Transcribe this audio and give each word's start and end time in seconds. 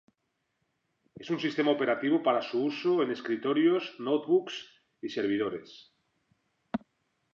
Es 1.23 1.29
un 1.35 1.39
sistema 1.39 1.69
operativo 1.69 2.23
para 2.23 2.41
su 2.41 2.63
uso 2.65 3.03
en 3.03 3.11
escritorios, 3.11 3.99
"notebooks" 3.99 4.67
y 4.99 5.09
servidores. 5.09 5.93